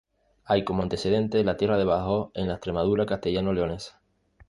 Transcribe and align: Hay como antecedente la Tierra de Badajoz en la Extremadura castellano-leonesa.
Hay 0.45 0.63
como 0.65 0.81
antecedente 0.81 1.43
la 1.43 1.57
Tierra 1.57 1.77
de 1.77 1.85
Badajoz 1.85 2.31
en 2.33 2.47
la 2.47 2.55
Extremadura 2.55 3.05
castellano-leonesa. 3.05 4.01